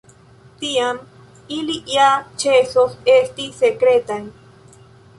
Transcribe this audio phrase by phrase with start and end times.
[0.63, 1.01] Tiam
[1.59, 2.09] ili ja
[2.45, 4.23] ĉesos esti sekretaj.